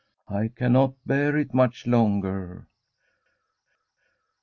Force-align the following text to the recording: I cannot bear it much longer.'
I 0.29 0.47
cannot 0.47 0.95
bear 1.05 1.37
it 1.37 1.53
much 1.53 1.85
longer.' 1.85 2.65